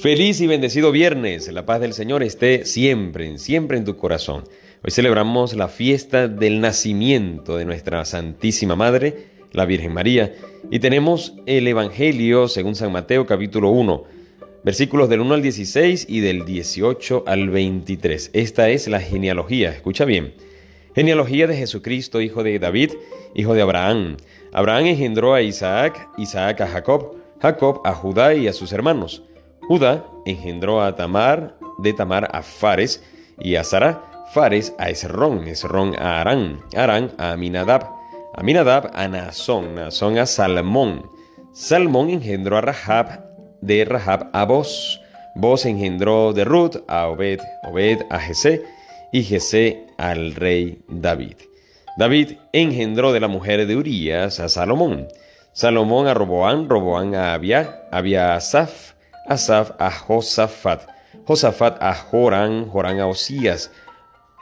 Feliz 0.00 0.40
y 0.40 0.46
bendecido 0.46 0.92
viernes. 0.92 1.52
La 1.52 1.66
paz 1.66 1.78
del 1.78 1.92
Señor 1.92 2.22
esté 2.22 2.64
siempre, 2.64 3.36
siempre 3.36 3.76
en 3.76 3.84
tu 3.84 3.98
corazón. 3.98 4.44
Hoy 4.82 4.92
celebramos 4.92 5.54
la 5.54 5.68
fiesta 5.68 6.26
del 6.26 6.62
nacimiento 6.62 7.58
de 7.58 7.66
nuestra 7.66 8.06
Santísima 8.06 8.76
Madre, 8.76 9.26
la 9.52 9.66
Virgen 9.66 9.92
María, 9.92 10.32
y 10.70 10.78
tenemos 10.78 11.34
el 11.44 11.68
Evangelio 11.68 12.48
según 12.48 12.76
San 12.76 12.92
Mateo 12.92 13.26
capítulo 13.26 13.68
1, 13.68 14.04
versículos 14.64 15.10
del 15.10 15.20
1 15.20 15.34
al 15.34 15.42
16 15.42 16.06
y 16.08 16.20
del 16.20 16.46
18 16.46 17.24
al 17.26 17.50
23. 17.50 18.30
Esta 18.32 18.70
es 18.70 18.88
la 18.88 19.00
genealogía, 19.00 19.68
escucha 19.68 20.06
bien. 20.06 20.32
Genealogía 20.94 21.46
de 21.46 21.58
Jesucristo, 21.58 22.22
hijo 22.22 22.42
de 22.42 22.58
David, 22.58 22.92
hijo 23.34 23.52
de 23.52 23.60
Abraham. 23.60 24.16
Abraham 24.54 24.86
engendró 24.86 25.34
a 25.34 25.42
Isaac, 25.42 26.08
Isaac 26.16 26.62
a 26.62 26.68
Jacob, 26.68 27.16
Jacob 27.42 27.82
a 27.84 27.92
Judá 27.92 28.34
y 28.34 28.48
a 28.48 28.54
sus 28.54 28.72
hermanos. 28.72 29.24
Judá 29.68 30.04
engendró 30.24 30.82
a 30.82 30.96
Tamar, 30.96 31.56
de 31.78 31.92
Tamar 31.92 32.28
a 32.32 32.42
Fares 32.42 33.02
y 33.38 33.56
a 33.56 33.64
Sara, 33.64 34.26
Fares 34.32 34.74
a 34.78 34.90
Esrón, 34.90 35.48
Esrón 35.48 35.94
a 35.98 36.20
Arán, 36.20 36.60
Arán 36.76 37.12
a 37.18 37.32
Aminadab, 37.32 37.90
Aminadab 38.34 38.90
a 38.94 39.08
Nazón, 39.08 39.74
Nazón 39.74 40.18
a 40.18 40.26
Salmón. 40.26 41.10
Salmón 41.52 42.10
engendró 42.10 42.58
a 42.58 42.60
Rahab, 42.60 43.24
de 43.60 43.84
Rahab 43.84 44.30
a 44.32 44.44
Boz. 44.44 45.00
Boz 45.34 45.66
engendró 45.66 46.32
de 46.32 46.44
Ruth 46.44 46.76
a 46.88 47.08
Obed, 47.08 47.40
Obed 47.64 48.02
a 48.10 48.18
Jesé 48.18 48.62
y 49.12 49.22
Jesé 49.22 49.86
al 49.98 50.34
rey 50.34 50.82
David. 50.88 51.36
David 51.96 52.32
engendró 52.52 53.12
de 53.12 53.20
la 53.20 53.28
mujer 53.28 53.66
de 53.66 53.76
Urías 53.76 54.40
a 54.40 54.48
Salomón. 54.48 55.08
Salomón 55.52 56.06
a 56.06 56.14
Roboán, 56.14 56.68
Roboán 56.68 57.14
a 57.14 57.34
Abia, 57.34 57.82
Abia 57.90 58.32
a 58.32 58.36
Asaf, 58.36 58.92
Asaf 59.26 59.72
a 59.78 59.90
Josafat, 59.90 60.88
Josafat 61.26 61.78
a 61.80 61.94
Jorán, 61.94 62.68
Jorán 62.68 63.00
a 63.00 63.06
Osías, 63.06 63.70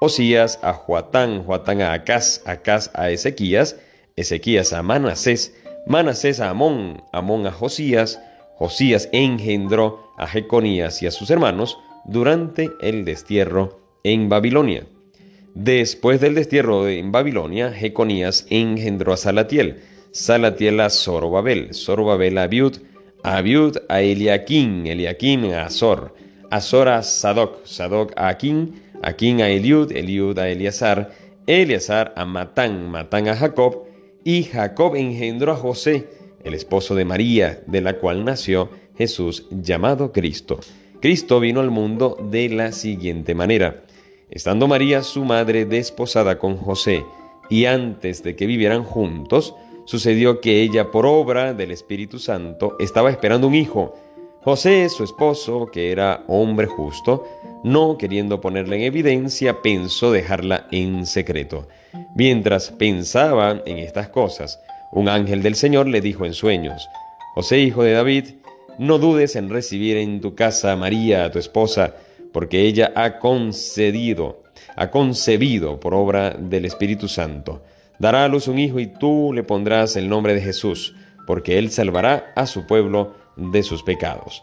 Osías 0.00 0.58
a 0.62 0.72
Joatán, 0.72 1.44
Joatán 1.44 1.80
a 1.82 1.92
Acaz, 1.92 2.42
Acaz 2.44 2.90
a 2.94 3.10
Ezequías, 3.10 3.76
Ezequías 4.16 4.72
a 4.72 4.82
Manasés, 4.82 5.54
Manasés 5.86 6.40
a 6.40 6.50
Amón, 6.50 7.02
Amón 7.12 7.46
a 7.46 7.52
Josías, 7.52 8.20
Josías 8.56 9.08
engendró 9.12 10.12
a 10.16 10.26
Jeconías 10.26 11.02
y 11.02 11.06
a 11.06 11.10
sus 11.10 11.30
hermanos 11.30 11.78
durante 12.04 12.70
el 12.80 13.04
destierro 13.04 13.80
en 14.04 14.28
Babilonia. 14.28 14.86
Después 15.54 16.20
del 16.20 16.34
destierro 16.34 16.88
en 16.88 17.12
Babilonia, 17.12 17.72
Jeconías 17.72 18.46
engendró 18.50 19.12
a 19.12 19.16
Salatiel, 19.16 19.82
Salatiel 20.12 20.80
a 20.80 20.90
Zorobabel, 20.90 21.74
Zorobabel 21.74 22.38
a 22.38 22.46
Abiud 23.22 23.78
a 23.88 24.00
Eliakim, 24.00 24.86
Eliakim 24.86 25.52
a 25.52 25.66
Azor, 25.66 26.14
Azor 26.50 26.88
a 26.88 27.02
Sadoc, 27.02 27.64
Sadoc 27.64 28.12
a 28.16 28.28
Akin, 28.28 28.82
Akin 29.02 29.40
a 29.40 29.48
Eliud, 29.48 29.92
Eliud 29.92 30.38
a 30.38 30.48
Eleazar, 30.48 31.12
Eleazar 31.46 32.12
a 32.16 32.24
Matán, 32.24 32.90
Matán 32.90 33.28
a 33.28 33.36
Jacob, 33.36 33.84
y 34.24 34.44
Jacob 34.44 34.96
engendró 34.96 35.52
a 35.52 35.56
José, 35.56 36.08
el 36.44 36.54
esposo 36.54 36.94
de 36.94 37.04
María, 37.04 37.62
de 37.66 37.80
la 37.80 37.94
cual 37.98 38.24
nació 38.24 38.70
Jesús 38.96 39.46
llamado 39.50 40.12
Cristo. 40.12 40.58
Cristo 41.00 41.40
vino 41.40 41.60
al 41.60 41.70
mundo 41.70 42.16
de 42.30 42.48
la 42.48 42.72
siguiente 42.72 43.34
manera. 43.34 43.82
Estando 44.30 44.68
María 44.68 45.02
su 45.02 45.24
madre 45.24 45.64
desposada 45.64 46.38
con 46.38 46.56
José, 46.56 47.04
y 47.50 47.66
antes 47.66 48.22
de 48.22 48.36
que 48.36 48.46
vivieran 48.46 48.84
juntos, 48.84 49.54
sucedió 49.92 50.40
que 50.40 50.62
ella, 50.62 50.90
por 50.90 51.04
obra 51.04 51.52
del 51.52 51.70
Espíritu 51.70 52.18
Santo, 52.18 52.76
estaba 52.80 53.10
esperando 53.10 53.46
un 53.46 53.54
hijo. 53.54 53.94
José, 54.40 54.88
su 54.88 55.04
esposo, 55.04 55.66
que 55.70 55.92
era 55.92 56.24
hombre 56.28 56.66
justo, 56.66 57.28
no 57.62 57.98
queriendo 57.98 58.40
ponerla 58.40 58.76
en 58.76 58.84
evidencia, 58.84 59.60
pensó 59.60 60.10
dejarla 60.10 60.66
en 60.70 61.04
secreto. 61.04 61.68
Mientras 62.16 62.70
pensaba 62.70 63.60
en 63.66 63.76
estas 63.76 64.08
cosas, 64.08 64.58
un 64.92 65.10
ángel 65.10 65.42
del 65.42 65.56
Señor 65.56 65.86
le 65.88 66.00
dijo 66.00 66.24
en 66.24 66.32
sueños, 66.32 66.88
José, 67.34 67.58
hijo 67.58 67.82
de 67.82 67.92
David, 67.92 68.24
no 68.78 68.96
dudes 68.96 69.36
en 69.36 69.50
recibir 69.50 69.98
en 69.98 70.22
tu 70.22 70.34
casa 70.34 70.72
a 70.72 70.76
María, 70.76 71.30
tu 71.30 71.38
esposa, 71.38 71.96
porque 72.32 72.62
ella 72.62 72.94
ha 72.96 73.18
concedido, 73.18 74.42
ha 74.74 74.90
concebido 74.90 75.78
por 75.78 75.92
obra 75.92 76.30
del 76.30 76.64
Espíritu 76.64 77.08
Santo 77.08 77.60
dará 77.98 78.24
a 78.24 78.28
luz 78.28 78.48
un 78.48 78.58
hijo 78.58 78.80
y 78.80 78.86
tú 78.86 79.32
le 79.32 79.42
pondrás 79.42 79.96
el 79.96 80.08
nombre 80.08 80.34
de 80.34 80.40
Jesús, 80.40 80.94
porque 81.26 81.58
él 81.58 81.70
salvará 81.70 82.32
a 82.36 82.46
su 82.46 82.66
pueblo 82.66 83.14
de 83.36 83.62
sus 83.62 83.82
pecados. 83.82 84.42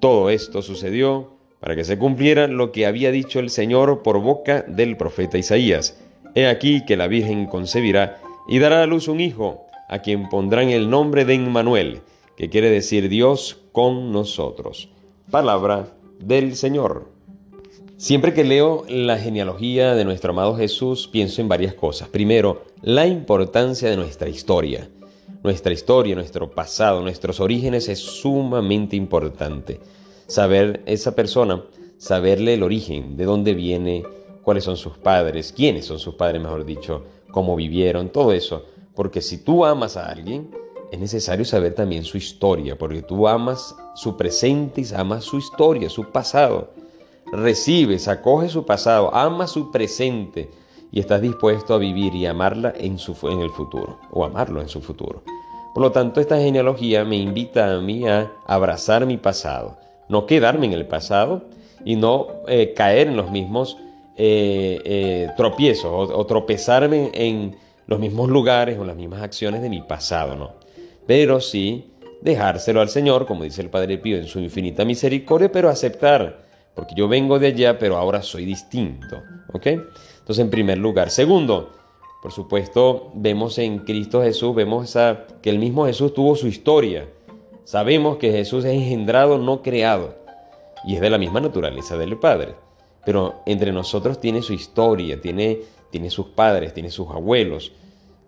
Todo 0.00 0.30
esto 0.30 0.62
sucedió 0.62 1.36
para 1.60 1.74
que 1.74 1.84
se 1.84 1.98
cumpliera 1.98 2.46
lo 2.46 2.72
que 2.72 2.86
había 2.86 3.10
dicho 3.10 3.40
el 3.40 3.50
Señor 3.50 4.02
por 4.02 4.20
boca 4.20 4.62
del 4.62 4.96
profeta 4.96 5.38
Isaías. 5.38 5.98
He 6.34 6.46
aquí 6.46 6.84
que 6.84 6.96
la 6.96 7.06
Virgen 7.06 7.46
concebirá 7.46 8.18
y 8.46 8.58
dará 8.58 8.82
a 8.82 8.86
luz 8.86 9.08
un 9.08 9.20
hijo, 9.20 9.66
a 9.88 10.00
quien 10.00 10.28
pondrán 10.28 10.68
el 10.68 10.90
nombre 10.90 11.24
de 11.24 11.34
Emmanuel, 11.34 12.02
que 12.36 12.50
quiere 12.50 12.70
decir 12.70 13.08
Dios 13.08 13.62
con 13.72 14.12
nosotros. 14.12 14.90
Palabra 15.30 15.88
del 16.20 16.56
Señor. 16.56 17.15
Siempre 17.98 18.34
que 18.34 18.44
leo 18.44 18.84
la 18.90 19.16
genealogía 19.16 19.94
de 19.94 20.04
nuestro 20.04 20.32
amado 20.32 20.54
Jesús, 20.54 21.08
pienso 21.10 21.40
en 21.40 21.48
varias 21.48 21.72
cosas. 21.72 22.08
Primero, 22.08 22.64
la 22.82 23.06
importancia 23.06 23.88
de 23.88 23.96
nuestra 23.96 24.28
historia. 24.28 24.90
Nuestra 25.42 25.72
historia, 25.72 26.14
nuestro 26.14 26.50
pasado, 26.50 27.00
nuestros 27.00 27.40
orígenes 27.40 27.88
es 27.88 27.98
sumamente 27.98 28.96
importante. 28.96 29.80
Saber 30.26 30.82
esa 30.84 31.14
persona, 31.14 31.64
saberle 31.96 32.52
el 32.52 32.64
origen, 32.64 33.16
de 33.16 33.24
dónde 33.24 33.54
viene, 33.54 34.02
cuáles 34.42 34.64
son 34.64 34.76
sus 34.76 34.98
padres, 34.98 35.54
quiénes 35.56 35.86
son 35.86 35.98
sus 35.98 36.16
padres, 36.16 36.42
mejor 36.42 36.66
dicho, 36.66 37.02
cómo 37.30 37.56
vivieron, 37.56 38.10
todo 38.10 38.32
eso. 38.32 38.66
Porque 38.94 39.22
si 39.22 39.38
tú 39.38 39.64
amas 39.64 39.96
a 39.96 40.04
alguien, 40.10 40.50
es 40.92 41.00
necesario 41.00 41.46
saber 41.46 41.74
también 41.74 42.04
su 42.04 42.18
historia, 42.18 42.76
porque 42.76 43.00
tú 43.00 43.26
amas 43.26 43.74
su 43.94 44.18
presente 44.18 44.82
y 44.82 44.94
amas 44.94 45.24
su 45.24 45.38
historia, 45.38 45.88
su 45.88 46.10
pasado 46.12 46.75
recibes, 47.32 48.08
acoge 48.08 48.48
su 48.48 48.64
pasado, 48.64 49.14
ama 49.14 49.46
su 49.46 49.70
presente 49.70 50.50
y 50.90 51.00
estás 51.00 51.20
dispuesto 51.20 51.74
a 51.74 51.78
vivir 51.78 52.14
y 52.14 52.26
amarla 52.26 52.72
en, 52.76 52.98
su, 52.98 53.16
en 53.28 53.40
el 53.40 53.50
futuro 53.50 53.98
o 54.10 54.24
amarlo 54.24 54.60
en 54.60 54.68
su 54.68 54.80
futuro. 54.80 55.22
Por 55.74 55.82
lo 55.82 55.92
tanto, 55.92 56.20
esta 56.20 56.38
genealogía 56.38 57.04
me 57.04 57.16
invita 57.16 57.74
a 57.74 57.80
mí 57.80 58.08
a 58.08 58.32
abrazar 58.46 59.04
mi 59.04 59.18
pasado, 59.18 59.76
no 60.08 60.24
quedarme 60.24 60.66
en 60.66 60.72
el 60.72 60.86
pasado 60.86 61.42
y 61.84 61.96
no 61.96 62.28
eh, 62.48 62.72
caer 62.74 63.08
en 63.08 63.16
los 63.16 63.30
mismos 63.30 63.76
eh, 64.16 64.80
eh, 64.84 65.28
tropiezos 65.36 65.86
o, 65.86 66.16
o, 66.18 66.26
tropezarme 66.26 67.10
en 67.12 67.56
los 67.86 68.00
mismos 68.00 68.30
lugares 68.30 68.78
o 68.78 68.84
las 68.84 68.96
mismas 68.96 69.20
acciones 69.20 69.60
de 69.60 69.68
mi 69.68 69.82
pasado, 69.82 70.34
¿no? 70.34 70.54
Pero 71.06 71.40
sí 71.40 71.92
dejárselo 72.22 72.80
al 72.80 72.88
Señor, 72.88 73.26
como 73.26 73.44
dice 73.44 73.60
el 73.60 73.68
Padre 73.68 73.98
Pío 73.98 74.16
en 74.16 74.26
su 74.26 74.40
infinita 74.40 74.86
misericordia, 74.86 75.52
pero 75.52 75.68
aceptar 75.68 76.45
porque 76.76 76.94
yo 76.94 77.08
vengo 77.08 77.38
de 77.38 77.48
allá, 77.48 77.78
pero 77.78 77.96
ahora 77.96 78.22
soy 78.22 78.44
distinto. 78.44 79.22
¿Ok? 79.52 79.66
Entonces, 79.66 80.38
en 80.38 80.50
primer 80.50 80.76
lugar. 80.76 81.10
Segundo, 81.10 81.72
por 82.22 82.32
supuesto, 82.32 83.10
vemos 83.14 83.58
en 83.58 83.78
Cristo 83.78 84.22
Jesús, 84.22 84.54
vemos 84.54 84.94
que 85.40 85.50
el 85.50 85.58
mismo 85.58 85.86
Jesús 85.86 86.12
tuvo 86.12 86.36
su 86.36 86.48
historia. 86.48 87.08
Sabemos 87.64 88.18
que 88.18 88.30
Jesús 88.30 88.64
es 88.66 88.74
engendrado, 88.74 89.38
no 89.38 89.62
creado, 89.62 90.16
y 90.84 90.94
es 90.96 91.00
de 91.00 91.08
la 91.08 91.18
misma 91.18 91.40
naturaleza 91.40 91.96
del 91.96 92.18
Padre. 92.18 92.54
Pero 93.06 93.36
entre 93.46 93.72
nosotros 93.72 94.20
tiene 94.20 94.42
su 94.42 94.52
historia, 94.52 95.18
tiene, 95.18 95.60
tiene 95.90 96.10
sus 96.10 96.26
padres, 96.26 96.74
tiene 96.74 96.90
sus 96.90 97.08
abuelos, 97.08 97.72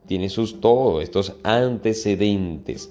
tiene 0.06 0.30
sus 0.30 0.60
todos 0.60 1.02
estos 1.02 1.34
antecedentes. 1.42 2.90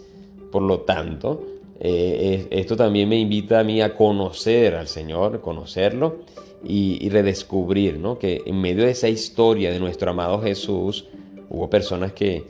Por 0.52 0.62
lo 0.62 0.82
tanto, 0.82 1.44
eh, 1.80 2.48
esto 2.50 2.76
también 2.76 3.08
me 3.10 3.20
invita 3.20 3.60
a 3.60 3.64
mí 3.64 3.82
a 3.82 3.94
conocer 3.94 4.76
al 4.76 4.88
Señor, 4.88 5.42
conocerlo 5.42 6.22
y, 6.64 7.08
redescubrir 7.10 8.00
¿no? 8.00 8.18
que 8.18 8.42
en 8.46 8.60
medio 8.60 8.86
de 8.86 8.92
esa 8.92 9.10
historia 9.10 9.72
de 9.72 9.80
nuestro 9.80 10.12
amado 10.12 10.42
Jesús 10.42 11.06
hubo 11.50 11.70
personas 11.70 12.14
que, 12.14 12.44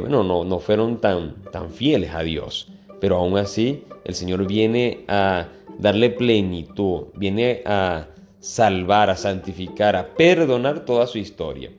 bueno, 0.00 0.24
no, 0.24 0.44
no 0.44 0.58
fueron 0.58 1.00
tan, 1.00 1.42
tan 1.52 1.70
fieles 1.70 2.14
a 2.14 2.22
Dios, 2.22 2.68
pero 3.00 3.16
aún 3.16 3.36
así 3.36 3.84
el 4.04 4.14
Señor 4.14 4.46
viene 4.46 5.04
a 5.06 5.48
darle 5.78 6.10
plenitud, 6.10 7.04
viene 7.14 7.62
a 7.64 8.08
salvar, 8.40 9.10
a 9.10 9.16
santificar, 9.16 9.94
a 9.94 10.08
perdonar 10.08 10.84
toda 10.84 11.06
su 11.06 11.18
historia. 11.18 11.70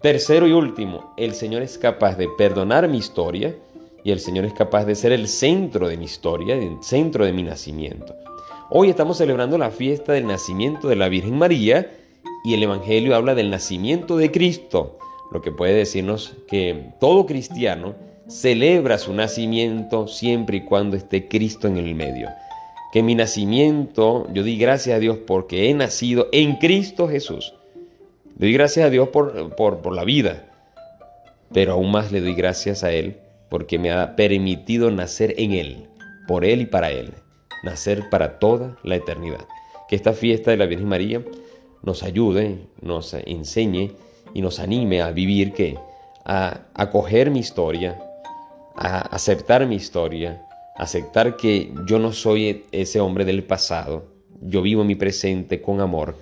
Tercero 0.00 0.46
y 0.46 0.52
último, 0.52 1.12
el 1.18 1.34
Señor 1.34 1.60
es 1.60 1.76
capaz 1.76 2.16
de 2.16 2.26
perdonar 2.38 2.88
mi 2.88 2.96
historia 2.96 3.54
y 4.04 4.10
el 4.12 4.20
Señor 4.20 4.44
es 4.44 4.52
capaz 4.52 4.84
de 4.84 4.94
ser 4.94 5.12
el 5.12 5.28
centro 5.28 5.88
de 5.88 5.96
mi 5.96 6.04
historia, 6.04 6.54
el 6.54 6.82
centro 6.82 7.24
de 7.24 7.32
mi 7.32 7.42
nacimiento. 7.42 8.14
Hoy 8.70 8.88
estamos 8.88 9.18
celebrando 9.18 9.58
la 9.58 9.70
fiesta 9.70 10.12
del 10.12 10.26
nacimiento 10.26 10.88
de 10.88 10.96
la 10.96 11.08
Virgen 11.08 11.36
María 11.36 11.90
y 12.44 12.54
el 12.54 12.62
Evangelio 12.62 13.14
habla 13.14 13.34
del 13.34 13.50
nacimiento 13.50 14.16
de 14.16 14.30
Cristo, 14.30 14.98
lo 15.32 15.42
que 15.42 15.52
puede 15.52 15.74
decirnos 15.74 16.36
que 16.48 16.92
todo 17.00 17.26
cristiano 17.26 17.94
celebra 18.28 18.98
su 18.98 19.12
nacimiento 19.12 20.06
siempre 20.06 20.58
y 20.58 20.64
cuando 20.64 20.96
esté 20.96 21.28
Cristo 21.28 21.68
en 21.68 21.76
el 21.76 21.94
medio. 21.94 22.28
que 22.92 23.04
mi 23.04 23.14
nacimiento, 23.14 24.26
yo 24.32 24.42
di 24.42 24.58
gracias 24.58 24.96
a 24.96 24.98
Dios 24.98 25.18
porque 25.24 25.70
he 25.70 25.74
nacido 25.74 26.26
en 26.32 26.56
Cristo 26.56 27.06
Jesús. 27.06 27.54
Le 28.36 28.46
doy 28.46 28.52
gracias 28.52 28.86
a 28.86 28.90
Dios 28.90 29.10
por, 29.10 29.54
por, 29.54 29.94
la 29.94 30.02
vida, 30.02 30.46
pero 31.52 31.74
aún 31.74 31.92
más 31.92 32.10
le 32.10 32.20
doy 32.20 32.34
gracias 32.34 32.82
a 32.82 32.90
Él 32.90 33.16
porque 33.50 33.78
me 33.78 33.90
ha 33.90 34.16
permitido 34.16 34.90
nacer 34.90 35.34
en 35.36 35.52
Él, 35.52 35.88
por 36.26 36.44
Él 36.44 36.62
y 36.62 36.66
para 36.66 36.90
Él, 36.90 37.12
nacer 37.62 38.08
para 38.08 38.38
toda 38.38 38.78
la 38.82 38.96
eternidad. 38.96 39.46
Que 39.88 39.96
esta 39.96 40.12
fiesta 40.12 40.52
de 40.52 40.56
la 40.56 40.66
Virgen 40.66 40.88
María 40.88 41.22
nos 41.82 42.02
ayude, 42.02 42.66
nos 42.80 43.12
enseñe 43.12 43.92
y 44.32 44.40
nos 44.40 44.60
anime 44.60 45.02
a 45.02 45.10
vivir 45.10 45.52
que, 45.52 45.76
a 46.24 46.60
acoger 46.74 47.30
mi 47.30 47.40
historia, 47.40 48.00
a 48.76 49.00
aceptar 49.00 49.66
mi 49.66 49.74
historia, 49.74 50.46
aceptar 50.76 51.36
que 51.36 51.72
yo 51.86 51.98
no 51.98 52.12
soy 52.12 52.64
ese 52.70 53.00
hombre 53.00 53.24
del 53.24 53.42
pasado, 53.42 54.04
yo 54.40 54.62
vivo 54.62 54.84
mi 54.84 54.94
presente 54.94 55.60
con 55.60 55.80
amor, 55.80 56.16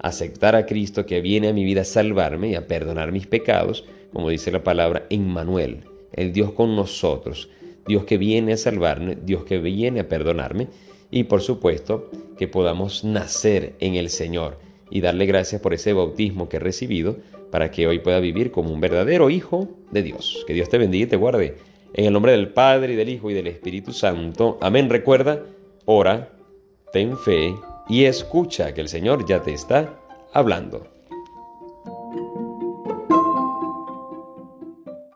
aceptar 0.00 0.56
a 0.56 0.66
Cristo 0.66 1.06
que 1.06 1.20
viene 1.20 1.48
a 1.48 1.52
mi 1.52 1.64
vida 1.64 1.82
a 1.82 1.84
salvarme 1.84 2.48
y 2.48 2.54
a 2.56 2.66
perdonar 2.66 3.12
mis 3.12 3.26
pecados, 3.26 3.84
como 4.12 4.28
dice 4.30 4.50
la 4.50 4.64
palabra, 4.64 5.06
en 5.10 5.28
Manuel, 5.28 5.84
el 6.12 6.32
Dios 6.32 6.52
con 6.52 6.76
nosotros, 6.76 7.48
Dios 7.86 8.04
que 8.04 8.18
viene 8.18 8.52
a 8.52 8.56
salvarme, 8.56 9.16
Dios 9.22 9.44
que 9.44 9.58
viene 9.58 10.00
a 10.00 10.08
perdonarme 10.08 10.68
y 11.10 11.24
por 11.24 11.42
supuesto 11.42 12.10
que 12.38 12.48
podamos 12.48 13.04
nacer 13.04 13.74
en 13.80 13.94
el 13.94 14.08
Señor 14.08 14.58
y 14.90 15.00
darle 15.00 15.26
gracias 15.26 15.60
por 15.60 15.74
ese 15.74 15.92
bautismo 15.92 16.48
que 16.48 16.56
he 16.56 16.60
recibido 16.60 17.16
para 17.50 17.70
que 17.70 17.86
hoy 17.86 17.98
pueda 17.98 18.20
vivir 18.20 18.50
como 18.50 18.72
un 18.72 18.80
verdadero 18.80 19.30
hijo 19.30 19.68
de 19.90 20.02
Dios. 20.02 20.44
Que 20.46 20.54
Dios 20.54 20.68
te 20.68 20.78
bendiga 20.78 21.04
y 21.04 21.08
te 21.08 21.16
guarde. 21.16 21.56
En 21.94 22.06
el 22.06 22.12
nombre 22.12 22.32
del 22.32 22.48
Padre 22.48 22.94
y 22.94 22.96
del 22.96 23.10
Hijo 23.10 23.30
y 23.30 23.34
del 23.34 23.46
Espíritu 23.46 23.92
Santo. 23.92 24.58
Amén. 24.62 24.88
Recuerda, 24.88 25.44
ora, 25.84 26.32
ten 26.92 27.18
fe 27.18 27.54
y 27.88 28.04
escucha 28.04 28.72
que 28.72 28.80
el 28.80 28.88
Señor 28.88 29.26
ya 29.26 29.42
te 29.42 29.52
está 29.52 29.98
hablando. 30.32 30.91